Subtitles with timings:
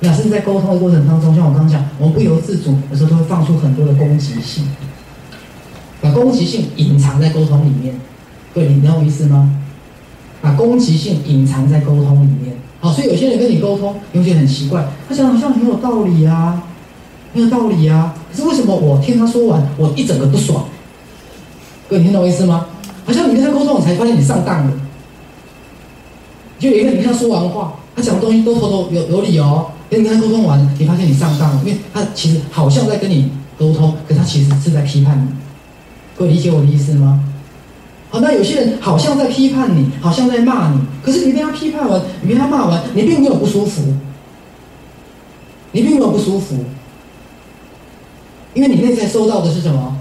[0.00, 4.68] 那甚至在沟通的过程当中，像我刚刚讲，我们不由自主有时候都会放出很多的攻击性，
[6.00, 7.98] 把攻击性隐藏在沟通里面。
[8.54, 9.50] 各位，你懂我意思吗？
[10.42, 12.54] 把攻击性隐藏在沟通里面。
[12.80, 16.62] 好，所以有些人跟你沟通，有些很奇怪，他讲好像很有道理啊，
[17.32, 18.14] 很有道理啊。
[18.30, 20.66] 可是为什么我听他说完，我一整个不爽？
[21.88, 22.66] 各位，你听懂我意思吗？
[23.06, 24.72] 好像你跟他沟通，我才发现你上当了。
[26.58, 29.68] 就有一个你跟他说完话，他讲的东西都头头有有理哦。
[29.94, 35.28] 跟你跟他沟通完，你发现你上当了，因为他其实好像在跟你沟通，可他其实是在批判你。
[36.16, 37.22] 各位理解我的意思吗？
[38.10, 43.82] 好，那有些人好像在批判你，好像在骂你，可是你被他批判完，你被他骂完，你并没有不舒服，
[45.72, 46.64] 你并没有不舒服，
[48.54, 49.96] 因为你内在收到的是什么？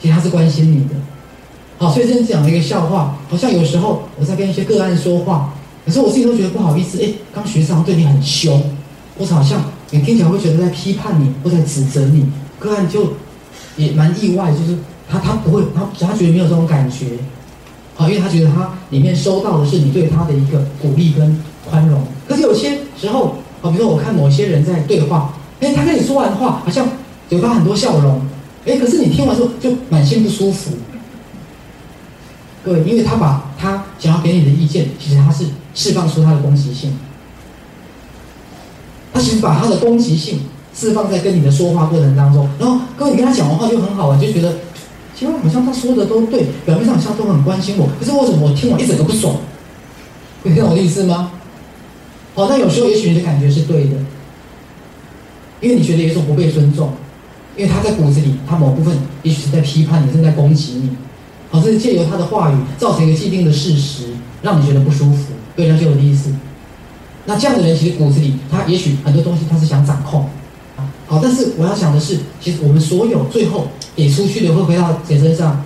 [0.00, 0.94] 其实他是关心你的。
[1.78, 5.54] 好，所以这边讲了一个笑话，好像有时候我在跟一些个案说话，
[5.84, 8.62] 可是我自己都觉得不好意思，哎，刚学长对你很凶，
[9.18, 12.26] 或者好像你听起来会觉得在批判你，或在指责你，
[12.58, 13.14] 个案就
[13.76, 14.76] 也蛮意外，就是
[15.08, 17.06] 他他不会，他他觉得没有这种感觉，
[17.94, 22.02] 好，因为他觉得他里面收到的是你对他的一个鼓励跟宽容。
[22.28, 26.86] 可是有些时候，啊，比如说我看某些人在对话，哎，他跟你说完话，好像
[27.28, 28.20] 嘴巴很多笑容，
[28.66, 30.72] 哎，可是你听完之后就满心不舒服。
[32.64, 36.98] 各位，因为他把他想要给你的意见，其实他是释放出他的攻击性，
[39.40, 40.40] 把他的攻击性
[40.74, 42.48] 释放在跟你的说话过程当中。
[42.58, 44.54] 然后，各位你跟他讲完话就很好玩，就觉得，
[45.14, 49.36] 其实好像他说的都对，表面上好像都很关心我，可是为什么我听完一整个不爽？
[50.42, 51.32] 你听懂我的意思吗？
[52.34, 53.96] 好，那有时候也许你的感觉是对的，
[55.60, 56.90] 因为你觉得有一种不被尊重，
[57.56, 60.90] 因为他在骨子里，他某部分也许是在批判你，正在攻击你。
[61.50, 64.08] 好，这是借由他的话语造成一个既定的事实，
[64.42, 65.32] 让你觉得不舒服，
[67.26, 70.28] 那这样的人其实骨子里，他也许很多东西他是想掌控。
[71.06, 75.64] 好，但是我要讲的是，其实我们所有最后给出去的会回到谁身上？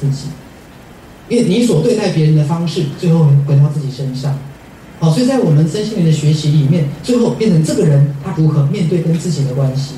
[0.00, 0.28] 自己。
[1.28, 4.38] 因为你所对待别人的方式，最后回到自己身上。
[5.00, 9.94] 好，所以在我们身心灵的学习里面，最后变成这个人他如何面对跟自己的关系。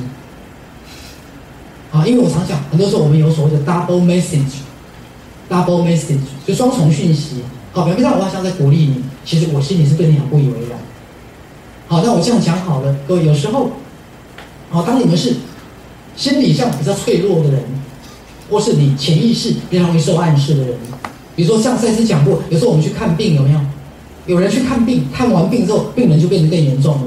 [1.91, 4.62] 好，因为我常讲，很多时候我们有所谓的 double message。
[5.50, 7.37] Double message 就双重讯息，
[7.84, 10.78] 表面上我好像在鼓励你，其实我心里是对你很不以为然。
[11.87, 13.71] 好，那我这样讲好了，各位有时候，
[14.71, 15.37] 好，当你们是
[16.16, 17.62] 心理上比较脆弱的人，
[18.50, 20.77] 或是你潜意识比较容易受暗示的人，
[21.34, 23.61] 比如说像赛斯讲过，有时候我们去看病有没有？
[24.27, 27.05] 有人去看病，看完病之后，病人就变得更严重了。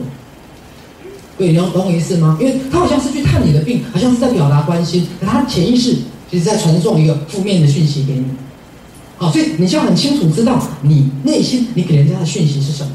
[1.38, 2.38] 对，你要懂我意思吗？
[2.42, 5.96] 因为他好像是去探你的病，好像是在表达关心，可他潜意识。
[6.32, 8.24] 其实在传送一个负面的讯息给你，
[9.22, 12.94] 好，所以你就要很清楚知道你内心你给人家的讯息是什么。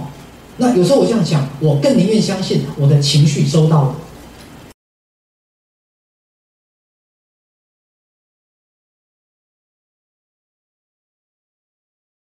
[0.56, 3.94] 那有时候我这样讲，我更宁愿相信我的情绪收到了，